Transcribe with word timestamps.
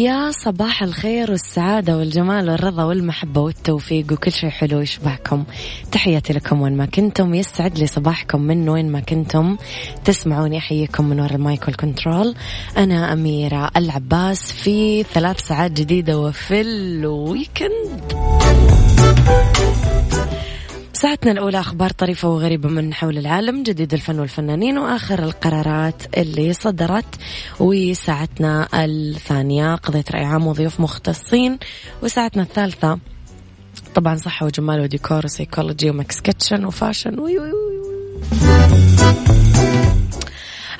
يا 0.00 0.30
صباح 0.30 0.82
الخير 0.82 1.30
والسعادة 1.30 1.96
والجمال 1.96 2.50
والرضا 2.50 2.84
والمحبة 2.84 3.40
والتوفيق 3.40 4.12
وكل 4.12 4.32
شيء 4.32 4.50
حلو 4.50 4.80
يشبهكم 4.80 5.44
تحياتي 5.92 6.32
لكم 6.32 6.62
وين 6.62 6.76
ما 6.76 6.86
كنتم. 6.86 7.34
يسعد 7.34 7.78
لي 7.78 7.86
صباحكم 7.86 8.40
من 8.40 8.68
وين 8.68 8.92
ما 8.92 9.00
كنتم. 9.00 9.56
تسمعوني 10.04 10.58
أحييكم 10.58 11.04
من 11.04 11.20
وراء 11.20 11.34
المايك 11.34 11.68
والكنترول. 11.68 12.34
أنا 12.76 13.12
أميرة 13.12 13.70
العباس 13.76 14.52
في 14.52 15.02
ثلاث 15.02 15.40
ساعات 15.40 15.72
جديدة 15.72 16.18
وفي 16.18 16.60
ال 16.60 16.77
weekend. 16.77 18.12
ساعتنا 21.00 21.32
الأولى 21.32 21.60
أخبار 21.60 21.90
طريفة 21.90 22.28
وغريبة 22.28 22.68
من 22.68 22.94
حول 22.94 23.18
العالم 23.18 23.62
جديد 23.62 23.94
الفن 23.94 24.20
والفنانين 24.20 24.78
وآخر 24.78 25.22
القرارات 25.22 26.18
اللي 26.18 26.52
صدرت 26.52 27.14
وساعتنا 27.60 28.68
الثانية. 28.74 29.74
قضية 29.74 30.04
رأي 30.10 30.24
عام 30.24 30.46
وضيوف 30.46 30.80
مختصين 30.80 31.58
وساعتنا 32.02 32.42
الثالثة 32.42 32.98
طبعا 33.94 34.16
صحة 34.16 34.46
وجمال 34.46 34.80
وديكور 34.80 35.24
و 35.24 35.30
psychology 35.30 35.90
و 35.90 35.97
Mix 35.97 36.20
Kitchen 36.20 36.64
و 36.64 36.70
fashion. 36.70 37.18
وي 37.18 37.38
وي 37.38 37.52
وي. 37.52 37.80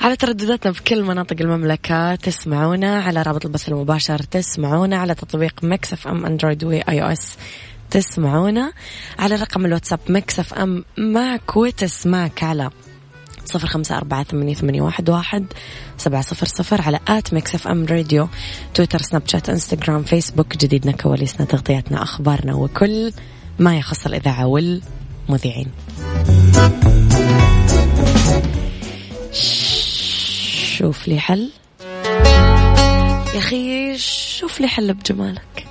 على 0.01 0.15
تردداتنا 0.15 0.71
بكل 0.71 1.03
مناطق 1.03 1.35
المملكة 1.41 2.15
تسمعونا 2.15 3.01
على 3.01 3.21
رابط 3.21 3.45
البث 3.45 3.69
المباشر 3.69 4.19
تسمعونا 4.19 4.97
على 4.97 5.15
تطبيق 5.15 5.63
Mix 5.63 5.93
FM 5.93 6.25
أندرويد 6.25 6.63
و 6.63 7.01
iOS. 7.01 7.37
تسمعونا 7.91 8.73
على 9.19 9.35
رقم 9.35 9.65
الواتساب 9.65 9.99
Mix 10.09 10.53
FM 10.53 10.85
معك 10.97 11.57
وتسمعك 11.57 12.43
على 12.43 12.69
صفر 13.45 13.67
خمسة 13.67 13.97
أربعة 13.97 14.23
ثمانية, 14.23 14.53
ثمانية 14.53 14.81
واحد, 14.81 15.09
واحد 15.09 15.45
سبعة 15.97 16.21
صفر 16.21 16.45
صفر 16.45 16.81
على 16.81 16.99
at 17.07 17.33
Mix 17.33 17.67
FM 17.67 17.85
Radio 17.85 18.27
تويتر 18.73 19.01
سناب 19.01 19.21
شات 19.27 19.49
إنستغرام 19.49 20.03
فيسبوك 20.03 20.57
جديدنا 20.57 20.91
كواليسنا 20.91 21.45
تغطياتنا 21.45 22.03
أخبارنا 22.03 22.55
وكل 22.55 23.13
ما 23.59 23.77
يخص 23.77 24.05
الإذاعة 24.05 24.45
والمذيعين. 24.45 25.71
شوف 30.77 31.07
لي 31.07 31.19
حل. 31.19 31.51
يا 33.33 33.39
أخي 33.39 33.97
شوف 33.97 34.61
لي 34.61 34.67
حل 34.67 34.93
بجمالك. 34.93 35.70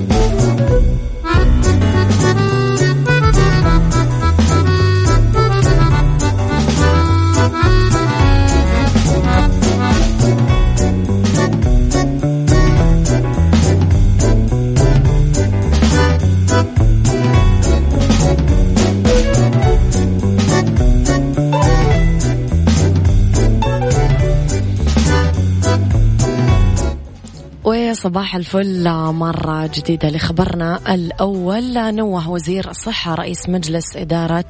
صباح 28.01 28.35
الفل. 28.35 28.89
مرة 29.13 29.67
جديدة 29.67 30.09
لخبرنا 30.09 30.93
الأول. 30.93 31.95
نوه 31.95 32.29
وزير 32.29 32.69
الصحة 32.69 33.15
رئيس 33.15 33.49
مجلس 33.49 33.95
إدارة 33.95 34.45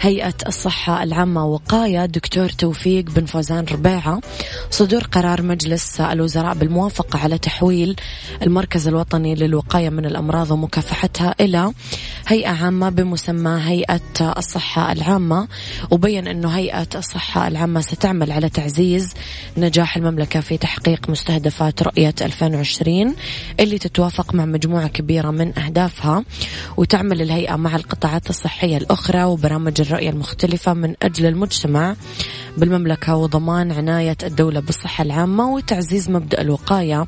هيئة 0.00 0.34
الصحة 0.46 1.02
العامة 1.02 1.46
وقاية 1.46 2.06
دكتور 2.06 2.48
توفيق 2.48 3.04
بن 3.04 3.24
فوزان 3.24 3.64
ربيعة. 3.72 4.20
صدور 4.70 5.02
قرار 5.02 5.42
مجلس 5.42 6.00
الوزراء 6.00 6.54
بالموافقة 6.54 7.18
على 7.18 7.38
تحويل 7.38 7.96
المركز 8.42 8.88
الوطني 8.88 9.34
للوقاية 9.34 9.90
من 9.90 10.06
الأمراض 10.06 10.50
ومكافحتها 10.50 11.34
إلى 11.40 11.72
هيئة 12.30 12.48
عامة 12.48 12.88
بمسمى 12.88 13.60
هيئة 13.64 14.00
الصحة 14.38 14.92
العامة 14.92 15.48
وبين 15.90 16.28
أنه 16.28 16.48
هيئة 16.48 16.86
الصحة 16.94 17.48
العامة 17.48 17.80
ستعمل 17.80 18.32
على 18.32 18.48
تعزيز 18.48 19.14
نجاح 19.56 19.96
المملكة 19.96 20.40
في 20.40 20.56
تحقيق 20.56 21.10
مستهدفات 21.10 21.82
رؤية 21.82 22.14
2020 22.22 23.14
اللي 23.60 23.78
تتوافق 23.78 24.34
مع 24.34 24.44
مجموعة 24.44 24.88
كبيرة 24.88 25.30
من 25.30 25.58
أهدافها 25.58 26.24
وتعمل 26.76 27.22
الهيئة 27.22 27.56
مع 27.56 27.76
القطاعات 27.76 28.30
الصحية 28.30 28.76
الأخرى 28.76 29.24
وبرامج 29.24 29.80
الرؤية 29.80 30.10
المختلفة 30.10 30.74
من 30.74 30.94
أجل 31.02 31.26
المجتمع. 31.26 31.96
بالمملكة 32.58 33.16
وضمان 33.16 33.72
عناية 33.72 34.16
الدولة 34.22 34.60
بالصحة 34.60 35.02
العامة 35.02 35.50
وتعزيز 35.52 36.10
مبدأ 36.10 36.40
الوقاية 36.40 37.06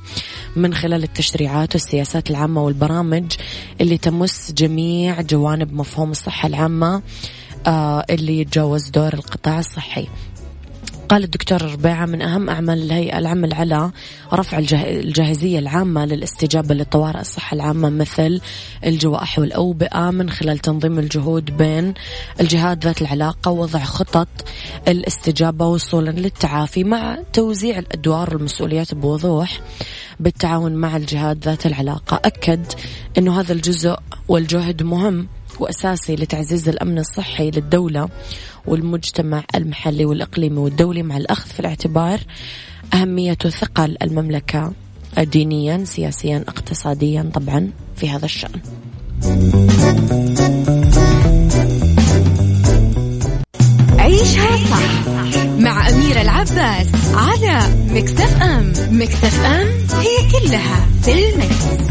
من 0.57 0.75
خلال 0.75 1.03
التشريعات 1.03 1.75
والسياسات 1.75 2.31
العامة 2.31 2.65
والبرامج 2.65 3.33
اللي 3.81 3.99
تمس 3.99 4.53
جميع 4.53 5.21
جوانب 5.21 5.73
مفهوم 5.75 6.11
الصحة 6.11 6.47
العامة 6.47 7.03
آه 7.67 8.05
اللي 8.11 8.41
يتجاوز 8.41 8.89
دور 8.89 9.15
القطاع 9.15 9.59
الصحي. 9.59 10.09
قال 11.13 11.25
الدكتور 11.25 11.61
الربيعة 11.61 12.07
من 12.07 12.23
أهم 12.23 12.51
أعمال 12.51 12.83
الهيئة 12.83 13.19
العمل 13.19 13.53
على 13.53 13.91
رفع 14.33 14.59
الجاهزية 14.73 15.59
العامة 15.59 16.05
للاستجابة 16.05 16.75
لطوارئ 16.75 17.21
الصحة 17.21 17.55
العامة 17.55 17.91
مثل 17.91 18.41
الجوائح 18.87 19.39
والأوبئة 19.39 20.11
من 20.11 20.31
خلال 20.31 20.59
تنظيم 20.59 20.99
الجهود 20.99 21.57
بين 21.57 21.95
الجهات 22.41 22.85
ذات 22.85 23.03
العلاقة 23.03 23.51
ووضع 23.51 23.85
خطط 23.85 24.29
الاستجابة 24.89 25.67
وصولا 25.67 26.11
للتعافي 26.11 26.85
مع 26.85 27.19
توزيع 27.33 27.79
الأدوار 27.79 28.35
والمسؤوليات 28.35 28.95
بوضوح 28.95 29.61
بالتعاون 30.21 30.73
مع 30.75 30.97
الجهات 30.97 31.37
ذات 31.37 31.67
العلاقة. 31.67 32.21
أكد 32.25 32.67
أنه 33.19 33.41
هذا 33.41 33.53
الجزء 33.53 33.97
والجهد 34.29 34.83
مهم. 34.83 35.29
وأساسي 35.61 36.15
لتعزيز 36.17 36.69
الأمن 36.69 36.99
الصحي 36.99 37.51
للدولة 37.51 38.09
والمجتمع 38.67 39.45
المحلي 39.55 40.05
والإقليمي 40.05 40.59
والدولي 40.59 41.03
مع 41.03 41.17
الأخذ 41.17 41.51
في 41.51 41.61
الاعتبار 41.61 42.21
أهمية 42.95 43.39
وثقل 43.45 43.97
المملكة 44.03 44.73
دينيا 45.19 45.85
سياسيا 45.85 46.45
اقتصاديا 46.49 47.31
طبعا 47.35 47.71
في 47.97 48.11
هذا 48.11 48.25
الشأن 48.25 48.61
عيشها 53.99 54.57
صح 54.57 55.07
مع 55.59 55.89
أميرة 55.89 56.21
العباس 56.23 56.87
على 57.15 57.61
مكتف 57.91 58.43
أم 58.43 58.73
مكتف 58.91 59.45
أم 59.45 59.67
هي 60.01 60.31
كلها 60.33 60.87
في 61.03 61.13
المكس. 61.13 61.83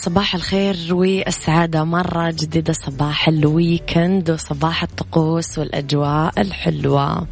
صباح 0.00 0.34
الخير 0.34 0.94
والسعادة. 0.94 1.84
مرة 1.84 2.30
جديدة 2.30 2.72
صباح 2.72 3.28
الويكند 3.28 4.30
وصباح 4.30 4.82
الطقوس 4.82 5.58
والأجواء 5.58 6.40
الحلوة. 6.40 7.26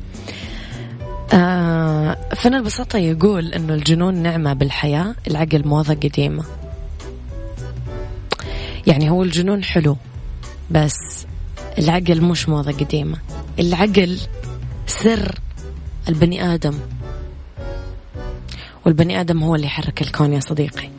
آه 1.32 2.16
فن 2.36 2.54
البساطة 2.54 2.98
يقول 2.98 3.52
أنه 3.52 3.74
الجنون 3.74 4.14
نعمة 4.14 4.52
بالحياة 4.52 5.14
العقل 5.26 5.68
موضة 5.68 5.94
قديمة. 5.94 6.44
يعني 8.86 9.10
هو 9.10 9.22
الجنون 9.22 9.64
حلو 9.64 9.96
بس 10.70 11.26
العقل 11.78 12.20
مش 12.20 12.48
موضة 12.48 12.72
قديمة. 12.72 13.18
العقل 13.58 14.18
سر 14.86 15.38
البني 16.08 16.54
آدم 16.54 16.74
والبني 18.86 19.20
آدم 19.20 19.42
هو 19.42 19.54
اللي 19.54 19.66
يحرك 19.66 20.02
الكون 20.02 20.32
يا 20.32 20.40
صديقي. 20.40 20.97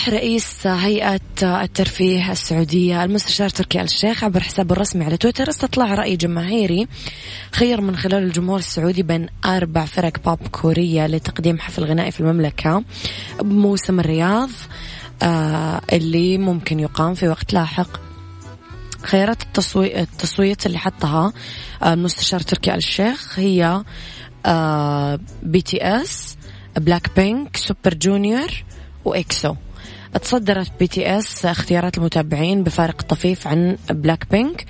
طرح 0.00 0.08
رئيس 0.08 0.66
هيئة 0.66 1.20
الترفيه 1.42 2.32
السعودية 2.32 3.04
المستشار 3.04 3.48
تركي 3.48 3.80
آل 3.80 3.84
الشيخ 3.84 4.24
عبر 4.24 4.40
حسابه 4.40 4.72
الرسمي 4.72 5.04
على 5.04 5.16
تويتر 5.16 5.48
استطلاع 5.48 5.94
رأي 5.94 6.16
جماهيري 6.16 6.88
خير 7.52 7.80
من 7.80 7.96
خلال 7.96 8.22
الجمهور 8.22 8.58
السعودي 8.58 9.02
بين 9.02 9.28
أربع 9.44 9.84
فرق 9.84 10.24
بوب 10.24 10.38
كورية 10.48 11.06
لتقديم 11.06 11.58
حفل 11.58 11.84
غنائي 11.84 12.10
في 12.10 12.20
المملكة 12.20 12.84
بموسم 13.40 14.00
الرياض 14.00 14.50
آه 15.22 15.80
اللي 15.92 16.38
ممكن 16.38 16.80
يقام 16.80 17.14
في 17.14 17.28
وقت 17.28 17.52
لاحق. 17.52 18.00
خيارات 19.02 19.42
التصويت, 19.42 19.96
التصويت 19.96 20.66
اللي 20.66 20.78
حطها 20.78 21.32
آه، 21.82 21.92
المستشار 21.92 22.40
تركي 22.40 22.70
آل 22.70 22.76
الشيخ 22.76 23.38
هي 23.38 23.84
BTS 25.42 26.36
Blackpink 26.76 27.56
Super 27.56 27.94
Junior 27.94 28.64
و 29.04 29.17
EXO 29.17 29.54
تصدرت 30.18 30.72
BTS 30.78 31.46
اختيارات 31.46 31.98
المتابعين 31.98 32.62
بفارق 32.62 33.02
طفيف 33.02 33.46
عن 33.46 33.76
بلاك 33.90 34.26
بينك 34.30 34.66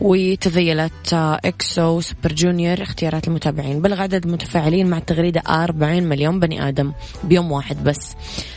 وتذيلت 0.00 1.14
EXO 1.44 2.00
Super 2.00 2.32
Junior 2.32 2.82
اختيارات 2.82 3.28
المتابعين. 3.28 3.82
بلغ 3.82 4.00
عدد 4.00 4.26
المتفاعلين 4.26 4.86
مع 4.86 4.98
التغريدة 4.98 5.42
40 5.48 6.02
مليون 6.02 6.40
بني 6.40 6.68
آدم 6.68 6.92
بيوم 7.24 7.52
واحد 7.52 7.84
بس 7.84 8.14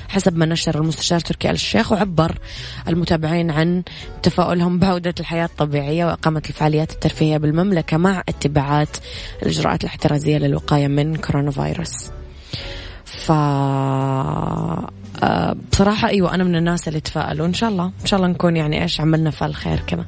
حسب 0.10 0.38
ما 0.38 0.46
نشر 0.46 0.82
المستشار 0.82 1.20
تركي 1.20 1.50
آل 1.50 1.54
الشيخ 1.54 1.92
وعبر 1.92 2.38
المتابعين 2.88 3.52
عن 3.52 3.84
تفاؤلهم 4.24 4.80
بعودة 4.80 5.14
الحياة 5.20 5.46
الطبيعية 5.46 6.06
وإقامة 6.06 6.42
الفعاليات 6.50 6.92
الترفيهية 6.92 7.38
بالمملكة 7.38 7.98
مع 7.98 8.24
اتباعات 8.30 8.98
الإجراءات 9.42 9.84
الاحترازية 9.84 10.38
للوقاية 10.38 10.88
من 10.88 11.16
كورونا 11.16 11.52
فيروس. 11.52 12.10
ف 13.06 13.32
آه، 13.32 14.90
بصراحة 15.72 16.08
أيوة 16.08 16.36
أنا 16.36 16.44
من 16.44 16.56
الناس 16.56 16.88
اللي 16.88 17.00
تفائلوا. 17.00 17.46
إن 17.46 17.54
شاء 17.54 17.70
الله 17.70 17.86
إن 18.02 18.06
شاء 18.06 18.20
الله 18.20 18.32
نكون 18.32 18.56
يعني 18.58 18.82
إيش 18.84 19.02
عملنا 19.02 19.30
فالخير 19.30 19.80
كذا. 19.88 20.06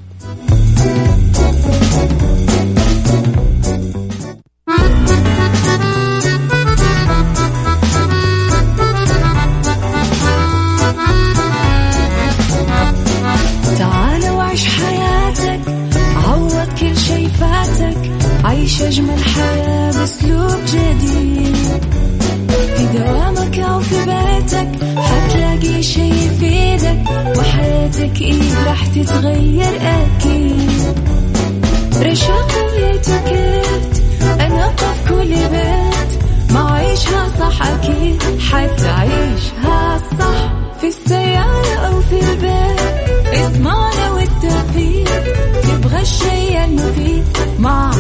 إيه 28.22 28.64
راح 28.68 28.86
تتغير 28.88 29.80
أكيد. 29.82 30.98
رشاق 32.02 32.52
ويتوكيت 32.72 34.04
أنا 34.40 34.70
في 34.78 35.10
كل 35.10 35.34
بيت. 35.36 36.24
ما 36.54 36.72
عيشها 36.72 37.28
صح 37.40 37.68
أكيد 37.68 38.24
حتعيشها 38.52 39.98
صح. 40.20 40.52
في 40.82 40.88
السيارة 40.88 41.76
أو 41.88 42.02
في 42.02 42.20
البيت 42.20 43.34
اسمعنا 43.34 44.12
والتوفيق. 44.12 45.24
تبغى 45.64 46.02
الشيء 46.02 46.64
المفيد 46.66 47.24
ما 47.60 47.92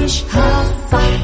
عيشها 0.00 0.64
صح. 0.92 1.23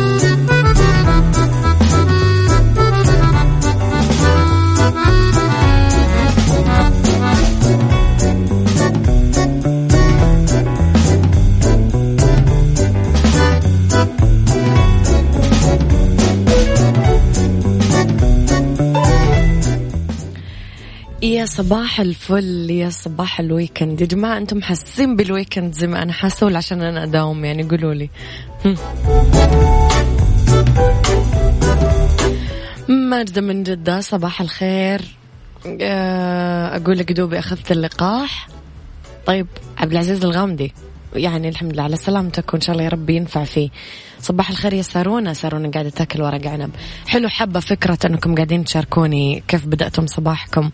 صباح 21.51 21.99
الفل 21.99 22.69
يا 22.69 22.89
صباح 22.89 23.39
ال 23.39 23.46
weekend. 23.46 24.01
يا 24.01 24.05
جماعة 24.05 24.37
أنتم 24.37 24.61
حاسين 24.61 25.15
بال 25.15 25.28
weekend 25.28 25.73
زي 25.73 25.87
ما 25.87 26.03
أنا 26.03 26.13
حاسة 26.13 26.45
ولا 26.45 26.57
عشان 26.57 26.81
أنا 26.81 27.03
أداوم؟ 27.03 27.45
يعني 27.45 27.63
قولوا 27.63 27.93
لي. 27.93 28.09
ماجدة 32.89 33.41
من 33.41 33.63
جدة 33.63 34.01
صباح 34.01 34.41
الخير. 34.41 35.01
آه، 35.81 36.77
أقول 36.77 36.97
لك 36.97 37.11
دوبي 37.11 37.39
أخذت 37.39 37.71
اللقاح. 37.71 38.47
طيب 39.25 39.47
عبد 39.77 39.91
العزيز 39.91 40.23
الغامدي. 40.25 40.73
يعني 41.15 41.49
الحمد 41.49 41.73
لله 41.73 41.83
على 41.83 41.95
سلامتك 41.95 42.53
وإن 42.53 42.61
شاء 42.61 42.73
الله 42.73 42.85
يا 42.85 42.89
رب 42.89 43.09
ينفع 43.09 43.43
فيه. 43.43 43.69
صباح 44.19 44.49
الخير 44.49 44.73
يا 44.73 44.81
سارونا. 44.81 45.33
سارونا 45.33 45.71
قاعدة 45.71 45.89
تاكل 45.89 46.21
ورق 46.21 46.47
عنب. 46.47 46.71
حلو 47.07 47.29
حابة 47.29 47.59
فكرة 47.59 47.99
أنكم 48.05 48.35
قاعدين 48.35 48.63
تشاركوني 48.63 49.43
كيف 49.47 49.65
بدأتم 49.65 50.07
صباحكم. 50.07 50.69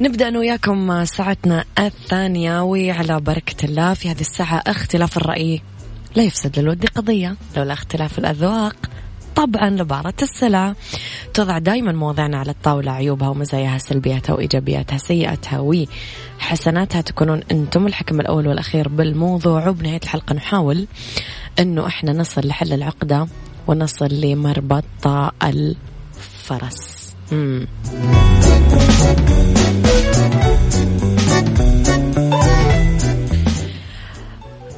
نبدأ 0.00 0.28
أنا 0.28 0.38
وياكم 0.38 1.04
ساعتنا 1.04 1.64
الثانية 1.78 2.62
وعلى 2.62 3.20
بركة 3.20 3.64
الله 3.64 3.94
في 3.94 4.10
هذه 4.10 4.20
الساعة 4.20 4.62
اختلاف 4.66 5.16
الرأي 5.16 5.62
لا 6.16 6.22
يفسد 6.22 6.58
للود 6.58 6.86
قضية 6.86 7.36
لولا 7.56 7.72
اختلاف 7.72 8.18
الأذواق 8.18 8.76
طبعا 9.36 9.70
لبارة 9.70 10.14
السلع. 10.22 10.74
تضع 11.34 11.58
دائما 11.58 11.92
مواضعنا 11.92 12.38
على 12.38 12.50
الطاولة 12.50 12.92
عيوبها 12.92 13.28
ومزاياها 13.28 13.78
سلبياتها 13.78 14.34
وإيجابياتها 14.34 14.98
سيئاتها 14.98 15.58
وحسناتها. 16.40 17.00
تكونون 17.00 17.40
أنتم 17.50 17.86
الحكم 17.86 18.20
الأول 18.20 18.48
والأخير 18.48 18.88
بالموضوع 18.88 19.68
وبنهاية 19.68 20.00
الحلقة 20.02 20.34
نحاول 20.34 20.86
أنه 21.58 21.86
إحنا 21.86 22.12
نصل 22.12 22.46
لحل 22.46 22.72
العقدة 22.72 23.26
ونصل 23.66 24.08
لمربط 24.10 24.84
الفرس. 25.42 27.14
مم. 27.32 27.66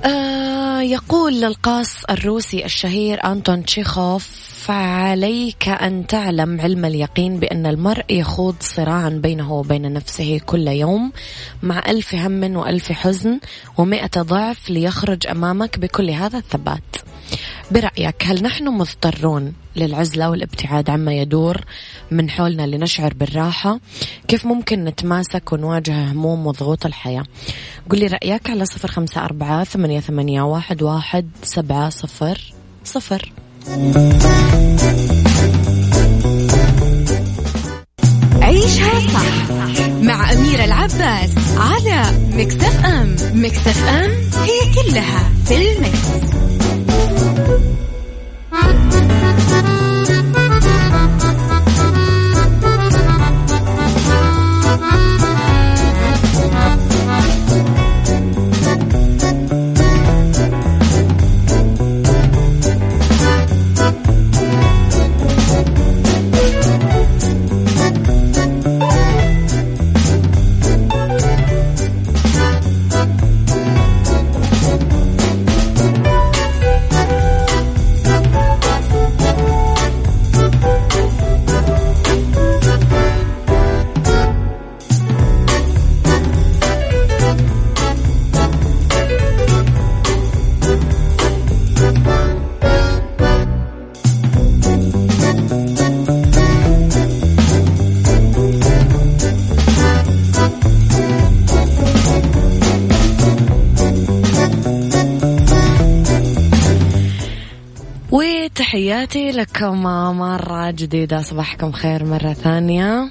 آه 0.05 0.81
يقول 0.81 1.45
القاص 1.45 2.05
الروسي 2.11 2.65
الشهير 2.65 3.25
أنتون 3.25 3.65
تشيخوف 3.65 4.49
فعليك 4.69 5.69
أن 5.69 6.07
تعلم 6.07 6.61
علم 6.61 6.85
اليقين 6.85 7.39
بأن 7.39 7.67
المرء 7.67 8.05
يخوض 8.11 8.55
صراعا 8.61 9.09
بينه 9.09 9.53
وبين 9.53 9.93
نفسه 9.93 10.41
كل 10.47 10.69
يوم 10.69 11.13
مع 11.63 11.83
ألف 11.89 12.15
هم 12.15 12.57
وألف 12.57 12.93
حزن 12.93 13.41
ومئة 13.79 14.23
ضعف 14.23 14.71
ليخرج 14.71 15.27
أمامك 15.27 15.79
بكل 15.79 16.11
هذا 16.11 16.39
الثبات. 16.39 16.97
برأيك 17.71 18.25
هل 18.25 18.43
نحن 18.43 18.69
مضطرون 18.69 19.53
للعزلة 19.77 20.31
والابتعاد 20.31 20.91
عما 20.91 21.13
يدور 21.13 21.65
من 22.11 22.31
حولنا 22.31 22.67
لنشعر 22.67 23.15
بالراحة؟ 23.15 23.81
كيف 24.29 24.47
ممكن 24.47 24.85
نتماسك 24.85 25.53
ونواجه 25.53 26.13
هموم 26.13 26.47
وضغوط 26.47 26.87
الحياة؟ 26.87 27.25
قل 27.91 27.99
لي 27.99 28.07
رأيك 28.07 28.51
على 28.51 28.65
صفر 28.65 28.89
خمسة 28.89 29.25
أربعة 29.25 29.65
ثمانية, 29.65 30.01
ثمانية 30.01 30.43
واحد, 30.43 30.83
واحد 30.83 31.31
سبعة 31.43 31.89
صفر 31.91 32.53
صفر. 32.85 33.33
عيشها 38.43 39.01
صح 39.01 39.51
مع 40.03 40.33
أميرة 40.33 40.65
العباس 40.65 41.31
على 41.57 42.03
مكتف 42.33 42.85
أم. 42.85 43.17
مكتف 43.35 43.89
أم 43.89 44.11
هي 44.43 44.75
كلها 44.75 45.33
في 45.45 45.55
المكس. 47.23 47.59
تحياتي 108.99 109.31
لكم 109.31 109.83
مرة 110.19 110.71
جديدة. 110.71 111.23
صباحكم 111.23 111.73
خير 111.73 112.05
مرة 112.05 112.33
ثانية. 112.33 113.11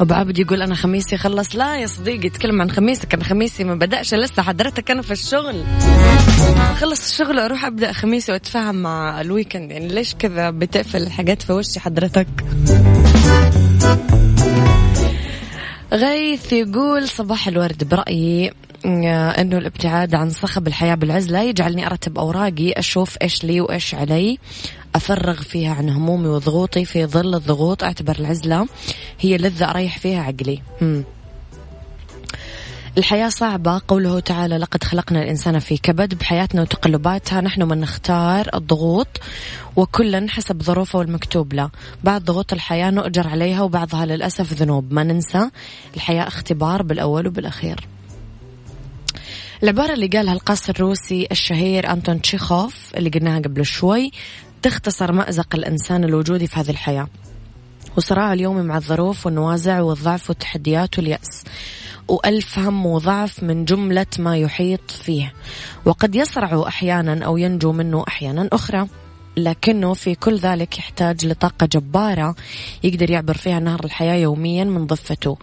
أبو 0.00 0.14
عبد 0.14 0.38
يقول 0.38 0.62
أنا 0.62 0.74
خميسي 0.74 1.16
خلص. 1.16 1.56
لا 1.56 1.76
يا 1.76 1.86
صديقي 1.86 2.28
تكلم 2.28 2.60
عن 2.60 2.70
خميسك. 2.70 3.14
أنا 3.14 3.24
خميسي 3.24 3.64
ما 3.64 3.74
بدأش 3.74 4.14
لسه. 4.14 4.42
حضرتك 4.42 4.90
أنا 4.90 5.02
في 5.02 5.10
الشغل. 5.10 5.64
خلص 6.80 7.10
الشغل 7.10 7.38
أروح 7.38 7.64
أبدأ 7.64 7.92
خميسي 7.92 8.32
وأتفاهم 8.32 8.74
مع 8.74 9.20
الويكند 9.20 9.70
يعني 9.70 9.88
ليش 9.88 10.14
كذا 10.14 10.50
بتقفل 10.50 11.02
الحاجات 11.02 11.42
في 11.42 11.52
وشي 11.52 11.80
حضرتك؟ 11.80 12.28
غيث 15.92 16.52
يقول 16.52 17.08
صباح 17.08 17.48
الورد. 17.48 17.88
برأيي 17.88 18.52
آه، 18.86 19.40
إنه 19.40 19.58
الابتعاد 19.58 20.14
عن 20.14 20.30
صخب 20.30 20.66
الحياة 20.66 20.94
بالعزله 20.94 21.40
يجعلني 21.42 21.86
أرتب 21.86 22.18
أوراقي 22.18 22.72
أشوف 22.72 23.16
إيش 23.22 23.44
لي 23.44 23.60
وإيش 23.60 23.94
علي 23.94 24.38
أفرغ 24.94 25.42
فيها 25.42 25.74
عن 25.74 25.88
همومي 25.88 26.28
وضغوطي 26.28 26.84
في 26.84 27.06
ظل 27.06 27.34
الضغوط 27.34 27.84
أعتبر 27.84 28.16
العزلة 28.18 28.66
هي 29.20 29.36
لذة 29.36 29.70
أريح 29.70 29.98
فيها 29.98 30.22
عقلي. 30.22 30.62
مم. 30.80 31.04
الحياة 32.98 33.28
صعبة 33.28 33.80
قوله 33.88 34.20
تعالى 34.20 34.58
لقد 34.58 34.84
خلقنا 34.84 35.22
الإنسان 35.22 35.58
في 35.58 35.76
كبد 35.76 36.14
بحياتنا 36.14 36.62
وتقلباتها 36.62 37.40
نحن 37.40 37.62
من 37.62 37.80
نختار 37.80 38.48
الضغوط 38.54 39.20
وكلا 39.76 40.26
حسب 40.28 40.62
ظروفه 40.62 40.98
والمكتوب 40.98 41.52
له. 41.52 41.70
بعض 42.04 42.24
ضغوط 42.24 42.52
الحياة 42.52 42.90
نؤجر 42.90 43.28
عليها 43.28 43.62
وبعضها 43.62 44.06
للأسف 44.06 44.52
ذنوب. 44.52 44.92
ما 44.92 45.02
ننسى 45.02 45.50
الحياة 45.96 46.28
اختبار 46.28 46.82
بالأول 46.82 47.26
وبالأخير. 47.26 47.88
العبارة 49.62 49.92
اللي 49.92 50.06
قالها 50.06 50.32
القاص 50.32 50.68
الروسي 50.68 51.28
الشهير 51.30 51.92
أنتون 51.92 52.22
تشيخوف 52.22 52.76
اللي 52.96 53.10
قلناها 53.10 53.38
قبل 53.40 53.66
شوي 53.66 54.10
تختصر 54.62 55.12
مأزق 55.12 55.54
الإنسان 55.54 56.04
الوجودي 56.04 56.46
في 56.46 56.60
هذه 56.60 56.70
الحياة. 56.70 57.08
وصراعه 57.96 58.32
اليومي 58.32 58.62
مع 58.62 58.76
الظروف 58.76 59.26
والنوازع 59.26 59.80
والضعف 59.80 60.30
والتحديات 60.30 60.98
واليأس. 60.98 61.44
وألف 62.08 62.58
هم 62.58 62.86
وضعف 62.86 63.42
من 63.42 63.64
جملة 63.64 64.06
ما 64.18 64.36
يحيط 64.36 64.90
فيه. 64.90 65.32
وقد 65.84 66.14
يصرع 66.14 66.64
أحيانا 66.68 67.24
أو 67.24 67.36
ينجو 67.36 67.72
منه 67.72 68.04
أحيانا 68.08 68.48
أخرى. 68.52 68.86
لكنه 69.36 69.94
في 69.94 70.14
كل 70.14 70.36
ذلك 70.36 70.78
يحتاج 70.78 71.26
لطاقة 71.26 71.66
جبارة 71.66 72.34
يقدر 72.82 73.10
يعبر 73.10 73.36
فيها 73.36 73.60
نهر 73.60 73.84
الحياة 73.84 74.14
يوميا 74.14 74.64
من 74.64 74.86
ضفته. 74.86 75.38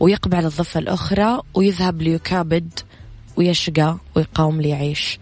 ويقبع 0.00 0.40
للضفة 0.40 0.80
الأخرى 0.80 1.40
ويذهب 1.54 2.02
ليكابد 2.02 2.70
ويشقى 3.36 3.96
ويقاوم 4.16 4.60
ليعيش 4.60 5.18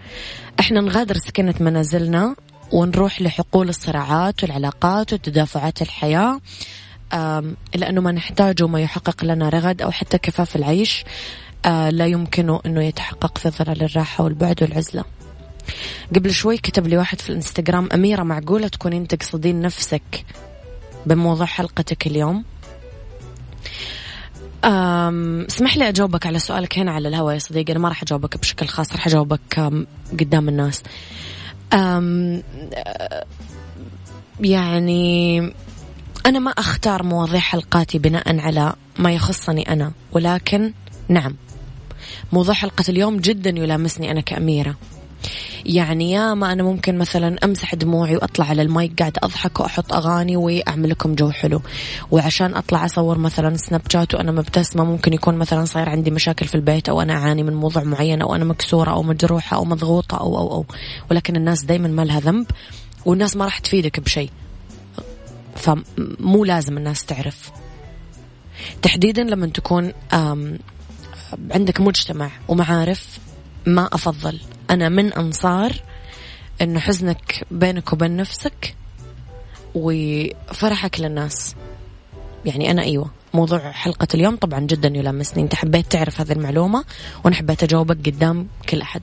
إحنا 0.61 0.81
نغادر 0.81 1.17
سكنة 1.17 1.55
منازلنا 1.61 2.37
ونروح 2.73 3.23
لحقول 3.23 3.69
الصراعات 3.69 4.43
والعلاقات 4.43 5.13
وتدافعات 5.13 5.83
الحياة 5.83 6.41
لأنه 7.75 8.01
ما 8.01 8.13
نحتاجه 8.13 8.67
ما 8.67 8.81
يحقق 8.81 9.25
لنا 9.25 9.49
رغد 9.49 9.83
أو 9.83 9.91
حتى 9.91 10.19
كفاف 10.19 10.57
العيش 10.57 11.05
آه، 11.65 11.91
لا 11.91 12.07
يمكنه 12.07 12.61
أنه 12.67 12.85
يتحقق 12.85 13.39
في 13.39 13.51
ظلال 13.51 13.83
الراحة 13.83 14.25
والبعد 14.25 14.63
والعزلة. 14.63 15.05
قبل 16.15 16.35
شوي 16.35 16.57
كتب 16.59 16.87
لي 16.87 16.97
واحد 16.97 17.21
في 17.21 17.31
الإنستغرام 17.31 17.89
أميرة 17.95 18.23
معقولة 18.23 18.69
تكونين 18.69 19.09
تقصدين 19.09 19.61
نفسك 19.61 20.25
بموضوع 21.07 21.47
حلقتك 21.47 22.07
اليوم؟ 22.07 22.45
اسمح 24.65 25.77
لي 25.77 25.89
أجاوبك 25.89 26.27
على 26.27 26.39
سؤالك 26.39 26.79
هنا 26.79 26.93
على 26.93 27.09
الهواء 27.09 27.35
يا 27.35 27.39
صديقي. 27.39 27.73
أنا 27.73 27.81
ما 27.81 27.89
راح 27.89 28.03
أجاوبك 28.03 28.39
بشكل 28.39 28.67
خاص 28.67 28.93
راح 28.93 29.07
أجاوبك 29.07 29.73
قدام 30.13 30.49
الناس. 30.49 30.83
أم 31.73 32.43
يعني 34.41 35.39
أنا 36.27 36.39
ما 36.39 36.51
أختار 36.51 37.03
مواضيع 37.03 37.41
حلقاتي 37.41 37.99
بناء 37.99 38.41
على 38.41 38.73
ما 38.99 39.13
يخصني 39.13 39.73
أنا 39.73 39.93
ولكن 40.13 40.73
نعم 41.09 41.37
موضوع 42.33 42.55
حلقة 42.55 42.85
اليوم 42.89 43.17
جدا 43.17 43.51
يلامسني 43.51 44.11
أنا 44.11 44.21
كأميرة. 44.21 44.75
يعني 45.67 46.11
يا 46.11 46.35
ما 46.35 46.53
أنا 46.53 46.63
ممكن 46.63 46.99
مثلا 46.99 47.37
أمسح 47.45 47.75
دموعي 47.75 48.17
وأطلع 48.17 48.47
على 48.47 48.63
المايك 48.63 48.99
قاعد 48.99 49.19
أضحك 49.23 49.61
وأحط 49.61 49.93
أغاني 49.93 50.37
وأعمل 50.37 50.91
لكم 50.91 51.15
جو 51.15 51.31
حلو. 51.31 51.63
وعشان 52.11 52.55
أطلع 52.55 52.85
أصور 52.85 53.19
مثلا 53.19 53.57
سناب 53.57 53.83
شات 53.93 54.15
وأنا 54.15 54.33
مبتسمة 54.33 54.85
ممكن 54.85 55.13
يكون 55.13 55.35
مثلا 55.35 55.65
صاير 55.65 55.89
عندي 55.89 56.11
مشاكل 56.11 56.47
في 56.47 56.55
البيت 56.55 56.89
أو 56.89 57.03
أنا 57.03 57.13
أعاني 57.13 57.43
من 57.43 57.55
موضوع 57.55 57.83
معين 57.83 58.23
أو 58.23 58.35
أنا 58.35 58.45
مكسورة 58.45 58.91
أو 58.91 59.03
مجروحة 59.03 59.57
أو 59.57 59.65
مضغوطة 59.65 60.17
أو 60.17 60.39
أو 60.39 60.53
أو. 60.53 60.65
ولكن 61.11 61.37
الناس 61.37 61.65
دايما 61.65 61.89
ما 61.89 62.03
لها 62.03 62.21
ذنب 62.21 62.47
والناس 63.07 63.37
ما 63.37 63.45
راح 63.45 63.59
تفيدك 63.59 64.01
بشيء. 64.01 64.31
فمو 65.57 66.45
لازم 66.45 66.79
الناس 66.79 67.05
تعرف. 67.05 67.51
تحديدا 68.83 69.23
لما 69.23 69.47
تكون 69.47 69.93
عندك 71.51 71.81
مجتمع 71.81 72.31
ومعارف 72.49 73.19
ما 73.67 73.89
أفضل. 73.93 74.41
أنا 74.71 74.89
من 74.89 75.13
أنصار 75.13 75.73
أنه 76.63 76.81
حزنك 76.81 77.47
بينك 77.51 77.93
وبين 77.93 78.17
نفسك 78.17 78.75
وفرحك 79.75 81.01
للناس. 81.01 81.55
يعني 82.45 82.71
أنا 82.71 82.83
أيوة 82.83 83.11
موضوع 83.35 83.71
حلقة 83.71 84.09
اليوم 84.15 84.37
طبعا 84.37 84.61
جدا 84.61 84.89
يلامسني. 84.89 85.43
أنت 85.43 85.55
حبيت 85.55 85.93
تعرف 85.93 86.21
هذه 86.21 86.33
المعلومة 86.33 86.85
وأنا 87.25 87.37
حبيت 87.37 87.63
أجاوبك 87.63 88.07
قدام 88.07 88.49
كل 88.69 88.81
أحد. 88.81 89.03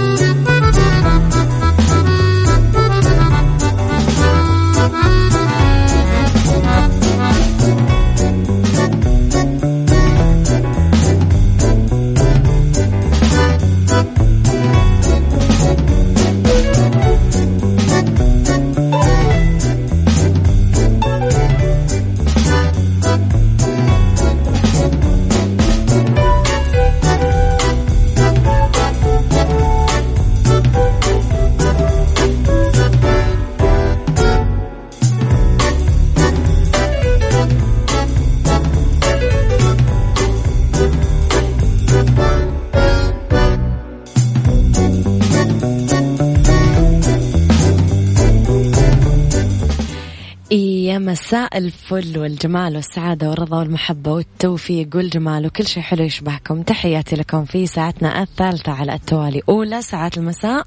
مساء 51.31 51.57
الفل 51.57 52.17
والجمال 52.17 52.75
والسعادة 52.75 53.29
والرضا 53.29 53.59
والمحبة 53.59 54.11
والتوفيق 54.11 54.95
والجمال 54.95 55.45
وكل 55.45 55.67
شيء 55.67 55.83
حلو 55.83 56.03
يشبهكم. 56.03 56.61
تحياتي 56.61 57.15
لكم 57.15 57.45
في 57.45 57.67
ساعتنا 57.67 58.21
الثالثة 58.21 58.71
على 58.71 58.93
التوالي 58.93 59.41
أولى 59.49 59.81
ساعات 59.81 60.17
المساء. 60.17 60.63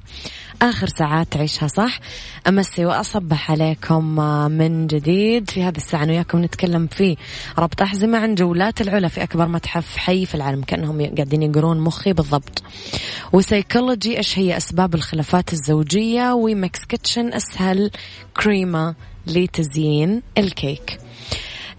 آخر 0.62 0.86
ساعات 0.86 1.32
تعيشها 1.32 1.66
صح. 1.66 2.00
أمسي 2.48 2.84
وأصبح 2.84 3.50
عليكم 3.50 4.04
من 4.50 4.86
جديد. 4.86 5.50
في 5.50 5.62
هذه 5.62 5.76
الساعة 5.76 6.06
وياكم 6.06 6.44
نتكلم 6.44 6.86
في 6.86 7.16
ربط 7.58 7.82
أحزمة 7.82 8.18
عن 8.18 8.34
جولات 8.34 8.80
العلا 8.80 9.08
في 9.08 9.22
أكبر 9.22 9.48
متحف 9.48 9.96
حي 9.96 10.26
في 10.26 10.34
العالم 10.34 10.62
كأنهم 10.62 11.14
قاعدين 11.14 11.42
يقرون 11.42 11.80
مخي 11.80 12.12
بالضبط. 12.12 12.62
وسيكولوجي 13.32 14.16
إيش 14.16 14.38
هي 14.38 14.56
أسباب 14.56 14.94
الخلافات 14.94 15.52
الزوجية؟ 15.52 16.32
و 16.32 16.45
Mix 16.45 16.84
Kitchen 16.84 17.32
أسهل 17.32 17.90
كريمة. 18.36 18.94
لتزيين 19.26 20.22
الكيك. 20.38 20.98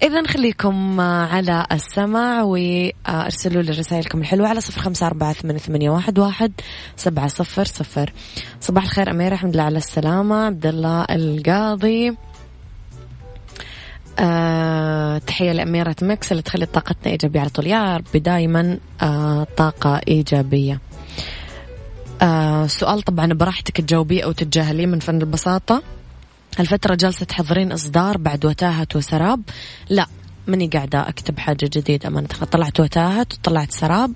إذا 0.03 0.27
خليكم 0.27 1.01
على 1.01 1.65
السمع 1.71 2.41
وأرسلوا 2.41 3.61
لي 3.61 3.71
رسائلكم 3.71 4.21
الحلوة 4.21 4.47
على 4.47 4.61
صفر 4.61 4.81
خمسة 4.81 5.07
أربعة 5.07 5.33
ثمانية 5.33 5.89
واحد 5.89 6.19
واحد 6.19 6.51
سبعة 6.95 7.27
صفر 7.27 7.65
صفر. 7.65 8.13
صباح 8.61 8.83
الخير 8.83 9.11
أميرة 9.11 9.33
الحمد 9.33 9.53
لله 9.53 9.63
على 9.63 9.77
السلامة. 9.77 10.45
عبد 10.45 10.65
الله 10.65 11.05
القاضي. 11.09 12.17
آه 14.19 15.17
تحية 15.17 15.51
لأميرة 15.51 15.95
مكس 16.01 16.31
اللي 16.31 16.43
تخلي 16.43 16.65
طاقتنا 16.65 17.11
إيجابية 17.11 17.39
على 17.39 17.49
طول. 17.49 17.67
يا 17.67 17.97
ربي 17.97 18.19
دايما 18.19 18.77
آه 19.01 19.47
طاقة 19.57 20.01
إيجابية. 20.07 20.79
آه 22.21 22.67
سؤال 22.67 23.01
طبعا 23.01 23.33
براحتك 23.33 23.81
تجاوبيه 23.81 24.23
أو 24.23 24.31
تتجاهليه 24.31 24.85
من 24.85 24.99
فن 24.99 25.21
البساطة. 25.21 25.83
الفترة 26.59 26.95
جالسة 26.95 27.25
تحضرين 27.25 27.71
إصدار 27.71 28.17
بعد 28.17 28.45
وتاهة 28.45 28.87
وسراب. 28.95 29.41
لا 29.89 30.07
ماني 30.47 30.67
قاعدة 30.67 31.09
أكتب 31.09 31.39
حاجة 31.39 31.69
جديدة. 31.73 32.09
ما 32.09 32.21
طلعت 32.51 32.79
وتاهت 32.79 33.33
وطلعت 33.33 33.71
سراب. 33.71 34.13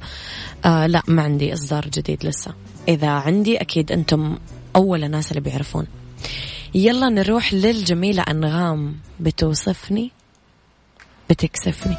آه 0.65 0.87
لا 0.87 1.03
ما 1.07 1.21
عندي 1.21 1.53
إصدار 1.53 1.87
جديد 1.87 2.25
لسه. 2.25 2.53
إذا 2.87 3.09
عندي 3.09 3.61
أكيد 3.61 3.91
أنتم 3.91 4.37
أول 4.75 5.03
الناس 5.03 5.31
اللي 5.31 5.41
بيعرفون. 5.41 5.87
يلا 6.75 7.09
نروح 7.09 7.53
للجميلة 7.53 8.23
أنغام. 8.23 8.95
بتوصفني؟ 9.19 10.11
بتكسفني. 11.29 11.97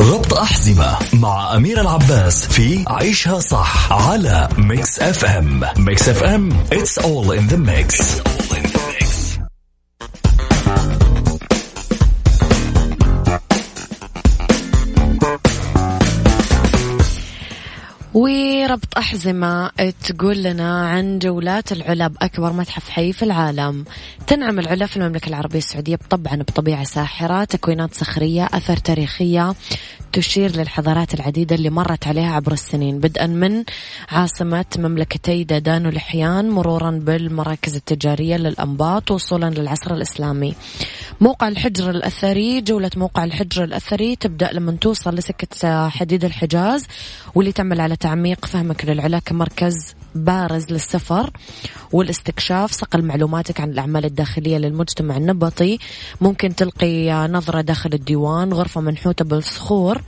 ربط 0.00 0.34
أحزمة 0.34 0.96
مع 1.12 1.56
أميرة 1.56 1.80
العباس 1.80 2.46
في 2.46 2.84
عيشها 2.88 3.40
صح 3.40 3.92
على 3.92 4.48
Mix 4.58 5.00
FM 5.00 5.60
Mix 5.76 6.08
FM 6.08 6.50
it's 6.70 7.02
all 7.02 7.30
in 7.38 7.52
the 7.52 7.58
mix, 7.58 8.00
It's 8.00 8.20
all 8.26 8.56
in 8.56 8.62
the 8.62 8.71
وربط 18.14 18.98
أحزمة 18.98 19.70
تقول 20.04 20.42
لنا 20.42 20.88
عن 20.88 21.18
جولات 21.18 21.72
العلا 21.72 22.06
بأكبر 22.06 22.52
متحف 22.52 22.88
حي 22.88 23.12
في 23.12 23.22
العالم. 23.22 23.84
تنعم 24.26 24.58
العلا 24.58 24.86
في 24.86 24.96
المملكة 24.96 25.28
العربية 25.28 25.58
السعودية 25.58 25.98
طبعا 26.10 26.36
بطبيعة 26.36 26.84
ساحرة 26.84 27.44
تكوينات 27.44 27.94
صخرية 27.94 28.48
أثر 28.52 28.76
تاريخية. 28.76 29.54
تشير 30.12 30.56
للحضارات 30.56 31.14
العديدة 31.14 31.56
اللي 31.56 31.70
مرت 31.70 32.06
عليها 32.06 32.32
عبر 32.32 32.52
السنين. 32.52 32.98
بدءا 32.98 33.26
من 33.26 33.64
عاصمة 34.10 34.64
مملكتي 34.78 35.44
دادان 35.44 35.86
ولحيان 35.86 36.50
مرورا 36.50 36.90
بالمراكز 36.90 37.76
التجارية 37.76 38.36
للأنباط 38.36 39.10
وصولا 39.10 39.50
للعصر 39.50 39.94
الإسلامي. 39.94 40.54
موقع 41.20 41.48
الحجر 41.48 41.90
الأثري 41.90 42.60
جولة 42.60 42.90
موقع 42.96 43.24
الحجر 43.24 43.64
الأثري 43.64 44.16
تبدأ 44.16 44.52
لما 44.52 44.72
توصل 44.72 45.14
لسكة 45.14 45.88
حديد 45.88 46.24
الحجاز 46.24 46.86
واللي 47.34 47.52
تعمل 47.52 47.80
على 47.80 47.96
تعميق 47.96 48.46
فهمك 48.46 48.84
للعلا 48.84 49.18
كمركز 49.18 49.94
بارز 50.14 50.70
للسفر 50.70 51.30
والاستكشاف 51.92 52.72
صقل 52.72 53.02
معلوماتك 53.02 53.60
عن 53.60 53.70
الأعمال 53.70 54.04
الداخلية 54.04 54.58
للمجتمع 54.58 55.16
النبطي. 55.16 55.78
ممكن 56.20 56.54
تلقي 56.56 57.28
نظرة 57.28 57.60
داخل 57.60 57.90
الديوان 57.92 58.52
غرفة 58.52 58.80
منحوتة 58.80 59.24
بالصخور. 59.24 60.02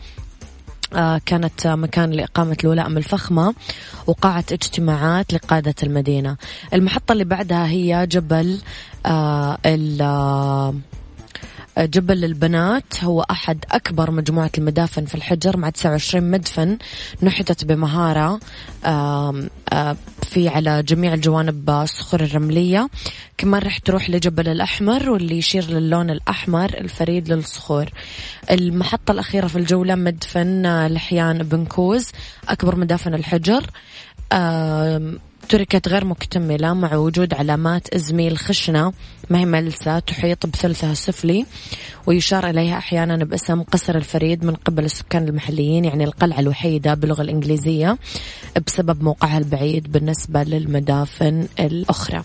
آه، 0.95 1.21
كانت 1.27 1.67
مكان 1.67 2.11
لإقامة 2.11 2.57
الولائم 2.65 2.97
الفخمة 2.97 3.55
وقاعة 4.07 4.45
اجتماعات 4.53 5.35
لقادة 5.35 5.75
المدينة. 5.83 6.37
المحطة 6.75 7.13
اللي 7.13 7.25
بعدها 7.25 7.67
هي 7.67 8.07
جبل 8.11 8.59
آه، 9.07 9.59
جبل 11.79 12.25
البنات 12.25 13.05
هو 13.05 13.23
أحد 13.23 13.65
أكبر 13.73 14.11
مجموعة 14.11 14.51
المدافن 14.59 15.05
في 15.05 15.15
الحجر 15.15 15.57
مع 15.57 15.71
29 15.71 16.31
مدفن 16.31 16.79
نحتت 17.23 17.65
بمهارة 17.65 18.41
في 20.23 20.49
على 20.49 20.83
جميع 20.83 21.15
الجوانب 21.15 21.71
الصخور 21.71 22.21
الرملية. 22.21 22.89
كمان 23.39 23.63
رح 23.63 23.79
تروح 23.79 24.11
لجبل 24.11 24.49
الأحمر 24.49 25.11
واللي 25.11 25.39
يشير 25.39 25.71
للون 25.71 26.11
الأحمر 26.11 26.75
الفريد 26.79 27.29
للصخور. 27.29 27.87
المحطة 28.51 29.13
الأخيرة 29.13 29.47
في 29.47 29.57
الجولة 29.57 29.95
مدفن 29.95 30.87
لحيان 30.87 31.39
بنكوز 31.39 32.11
أكبر 32.49 32.77
مدافن 32.77 33.15
الحجر. 33.15 33.67
تركت 35.49 35.89
غير 35.89 36.05
مكتملة 36.05 36.75
مع 36.75 36.97
وجود 36.97 37.35
علامات 37.35 37.89
إزميل 37.95 38.39
خشنة. 38.39 38.93
ما 39.31 39.39
هي 39.39 39.45
ملسة 39.45 39.99
تحيط 39.99 40.47
بثلثها 40.47 40.93
السفلي 40.93 41.47
ويشار 42.07 42.51
إليها 42.51 42.79
أحيانا 42.79 43.25
باسم 43.25 43.63
قصر 43.63 43.95
الفريد 43.95 44.45
من 44.45 44.55
قبل 44.55 44.85
السكان 44.85 45.29
المحليين 45.29 45.85
يعني 45.85 46.05
القلعة 46.05 46.41
الوحيدة 46.41 46.95
باللغة 46.95 47.23
الإنجليزية 47.23 47.99
بسبب 48.67 49.03
موقعها 49.03 49.39
البعيد 49.39 49.93
بالنسبة 49.93 50.43
للمدافن 50.43 51.47
الأخرى. 51.61 52.25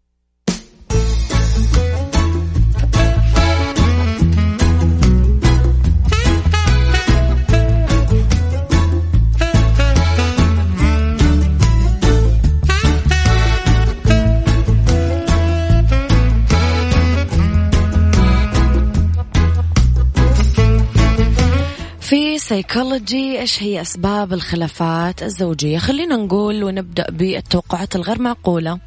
سيكولوجي 22.51 23.39
إيش 23.39 23.63
هي 23.63 23.81
أسباب 23.81 24.33
الخلافات 24.33 25.23
الزوجية؟ 25.23 25.77
خلينا 25.77 26.15
نقول 26.15 26.63
ونبدأ 26.63 27.11
بالتوقعات 27.11 27.95
الغير 27.95 28.21
معقولة. 28.21 28.79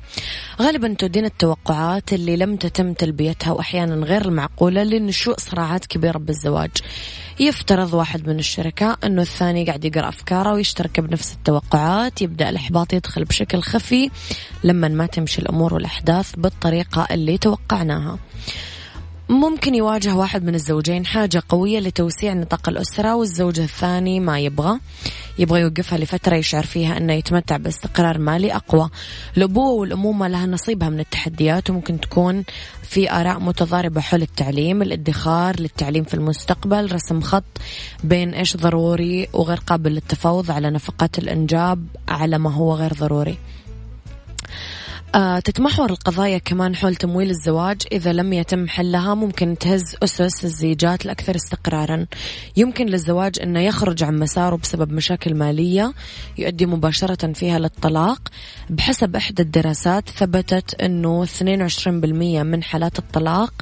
غالبا 0.63 0.95
تدين 0.99 1.25
التوقعات 1.25 2.13
اللي 2.13 2.37
لم 2.37 2.57
تتم 2.57 2.93
تلبيتها 2.93 3.53
واحيانا 3.53 4.07
غير 4.07 4.25
المعقوله 4.25 4.83
لنشوء 4.83 5.35
صراعات 5.39 5.87
كبيرة 5.87 6.19
بالزواج. 6.19 6.71
يفترض 7.41 7.95
واحد 7.95 8.29
من 8.29 8.39
الشركاء 8.39 8.99
أنه 9.05 9.23
الثاني 9.23 9.65
قاعد 9.65 9.85
يقرأ 9.85 10.09
أفكاره 10.09 10.53
ويشترك 10.53 11.01
بنفس 11.01 11.33
التوقعات 11.33 12.23
يبدأ 12.23 12.49
الإحباط 12.49 12.93
يدخل 12.93 13.25
بشكل 13.25 13.61
خفي 13.61 14.11
لما 14.65 14.89
ما 14.89 15.07
تمشي 15.07 15.43
الأمور 15.43 15.75
والأحداث 15.75 16.33
بالطريقة 16.37 17.07
اللي 17.11 17.39
توقعناها. 17.39 18.19
ممكن 19.29 19.75
يواجه 19.75 20.15
واحد 20.15 20.45
من 20.45 20.55
الزوجين 20.55 21.07
حاجة 21.07 21.43
قوية 21.49 21.81
لتوسيع 21.81 22.33
نطاق 22.33 22.69
الأسرة 22.69 23.15
والزوج 23.15 23.61
الثاني 23.61 24.21
ما 24.21 24.41
يبغى. 24.41 24.79
يبغى 25.39 25.61
يوقفها 25.61 25.99
لفترة 25.99 26.37
يشعر 26.37 26.63
فيها 26.63 26.97
أنه 26.97 27.13
يتمتع 27.13 27.57
باستقرار 27.57 28.19
مالي 28.19 28.55
أقوى. 28.57 28.91
الأبوة 29.37 29.71
والأمومة 29.71 30.29
لها 30.29 30.47
نصيبها 30.47 30.89
من 30.89 31.01
التحديات 31.01 31.71
وممكن 31.71 32.01
تكون 32.01 32.45
في 32.83 33.11
آراء 33.13 33.39
متضاربة 33.41 34.01
حول 34.01 34.23
التعليم 34.23 34.83
الادخار 34.83 35.61
للتعليم 35.61 36.05
في 36.05 36.15
المستقبل 36.15 36.93
رسم 36.93 37.21
خط 37.21 37.45
بين 38.05 38.35
إيش 38.35 38.57
ضروري 38.57 39.29
وغير 39.33 39.59
قابل 39.67 39.91
للتفاوض 39.91 40.51
على 40.51 40.71
نفقات 40.71 41.19
الإنجاب 41.19 41.87
على 42.09 42.39
ما 42.39 42.53
هو 42.55 42.75
غير 42.75 42.93
ضروري. 42.93 43.39
تتمحور 45.45 45.91
القضايا 45.91 46.39
كمان 46.39 46.77
حول 46.77 46.95
تمويل 46.95 47.31
الزواج. 47.31 47.83
إذا 47.93 48.13
لم 48.13 48.33
يتم 48.33 48.69
حلها 48.69 49.15
ممكن 49.15 49.59
تهز 49.59 49.97
أسس 50.03 50.45
الزيجات 50.45 51.05
الأكثر 51.05 51.37
استقرارا. 51.37 52.07
يمكن 52.57 52.87
للزواج 52.87 53.41
أنه 53.43 53.61
يخرج 53.61 54.03
عن 54.03 54.19
مساره 54.19 54.57
بسبب 54.57 54.93
مشاكل 54.93 55.35
مالية 55.35 55.93
يؤدي 56.39 56.67
مباشرة 56.67 57.33
فيها 57.33 57.59
للطلاق. 57.59 58.29
بحسب 58.71 59.17
إحدى 59.17 59.43
الدراسات 59.43 60.09
ثبتت 60.09 60.75
أنه 60.83 61.25
22% 61.25 62.43
من 62.43 62.63
حالات 62.63 62.99
الطلاق 62.99 63.53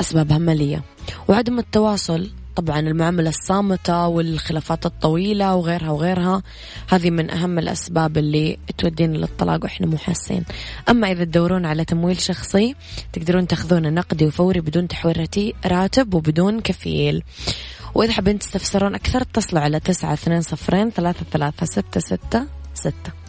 أسبابها 0.00 0.38
مالية. 0.38 0.82
وعدم 1.28 1.58
التواصل 1.58 2.30
طبعا 2.58 2.80
المعاملة 2.80 3.28
الصامتة 3.28 4.06
والخلافات 4.06 4.86
الطويلة 4.86 5.54
وغيرها 5.54 5.90
وغيرها. 5.90 6.42
هذه 6.88 7.10
من 7.10 7.30
أهم 7.30 7.58
الأسباب 7.58 8.18
اللي 8.18 8.58
تودينا 8.78 9.16
للطلاق 9.16 9.64
وإحنا 9.64 9.86
مو 9.86 9.96
حاسين. 9.96 10.44
أما 10.88 11.12
إذا 11.12 11.24
تدورون 11.24 11.66
على 11.66 11.84
تمويل 11.84 12.20
شخصي 12.20 12.74
تقدرون 13.12 13.46
تأخذونه 13.46 13.88
نقدي 13.88 14.26
وفوري 14.26 14.60
بدون 14.60 14.88
تحويل 14.88 15.52
راتب 15.66 16.14
وبدون 16.14 16.60
كفيل. 16.60 17.22
وإذا 17.94 18.12
حابين 18.12 18.38
تستفسرون 18.38 18.94
أكثر 18.94 19.22
اتصلوا 19.22 19.62
على 19.62 19.80
تسعة 19.80 20.12
اثنين 20.12 20.42
صفرين 20.42 20.90
ثلاثة 20.90 21.26
ثلاثة 21.32 21.66
ستة 21.66 22.00
ستة 22.00 22.46
ستة. 22.74 23.27